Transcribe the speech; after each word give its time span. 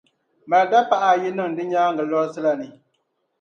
mali 0.49 0.67
dapaɣa 0.71 1.07
ayi 1.13 1.29
niŋ 1.37 1.49
di 1.55 1.63
nyaaŋa 1.71 2.03
lɔrisi 2.11 2.39
la 2.45 2.51
ni. 2.59 2.67